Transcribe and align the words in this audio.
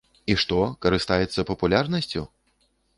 І 0.33 0.37
што, 0.43 0.57
карыстаецца 0.87 1.47
папулярнасцю? 1.53 2.29